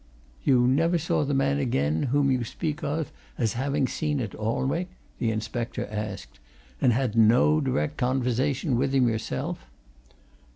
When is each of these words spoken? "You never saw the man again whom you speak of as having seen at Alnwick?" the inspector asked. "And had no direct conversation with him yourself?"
"You 0.43 0.65
never 0.65 0.97
saw 0.97 1.23
the 1.23 1.35
man 1.35 1.59
again 1.59 2.01
whom 2.09 2.31
you 2.31 2.43
speak 2.43 2.83
of 2.83 3.11
as 3.37 3.53
having 3.53 3.87
seen 3.87 4.19
at 4.19 4.33
Alnwick?" 4.33 4.89
the 5.19 5.29
inspector 5.29 5.85
asked. 5.91 6.39
"And 6.81 6.91
had 6.91 7.15
no 7.15 7.61
direct 7.61 7.97
conversation 7.97 8.77
with 8.77 8.93
him 8.95 9.07
yourself?" 9.07 9.67